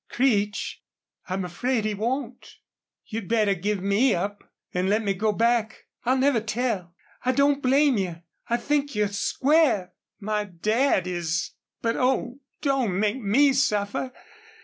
[0.09, 0.81] "Creech,
[1.29, 2.55] I'm afraid he won't.
[3.05, 4.43] You'd better give me up.
[4.73, 5.85] Let me go back.
[6.05, 6.95] I'll never tell.
[7.23, 8.23] I don't blame you.
[8.49, 9.93] I think you're square.
[10.19, 11.51] My dad is....
[11.83, 14.11] But, oh, don't make ME suffer!